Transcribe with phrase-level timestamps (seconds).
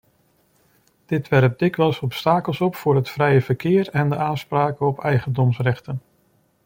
[1.05, 6.01] Dit werpt dikwijls obstakels op voor het vrije verkeer en de aanspraken op eigendomsrechten.